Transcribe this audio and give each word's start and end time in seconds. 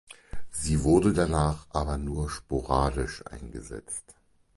Sie 0.49 0.81
wurde 0.83 1.13
danach 1.13 1.67
aber 1.69 1.99
nur 1.99 2.27
sporadisch 2.31 3.23
eingesetzt. 3.27 4.15